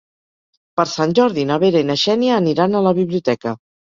[0.79, 3.57] Per Sant Jordi na Vera i na Xènia aniran a la biblioteca.